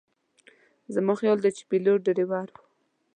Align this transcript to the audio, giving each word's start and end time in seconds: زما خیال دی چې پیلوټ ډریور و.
زما 0.93 1.13
خیال 1.21 1.37
دی 1.43 1.51
چې 1.57 1.63
پیلوټ 1.69 1.99
ډریور 2.05 2.47
و. 2.53 2.57